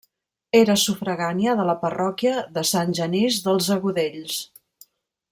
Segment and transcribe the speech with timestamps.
[0.59, 4.41] Era sufragània de la parròquia de Sant Genís dels Agudells.